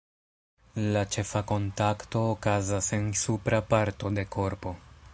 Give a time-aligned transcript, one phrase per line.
[0.95, 4.79] La ĉefa kontakto okazas en supra parto de korpo.